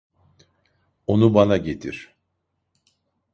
[1.07, 2.15] Onu bana getir.